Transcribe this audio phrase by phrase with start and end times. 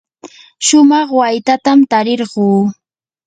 [0.65, 2.45] shumaq waytatam tarirquu.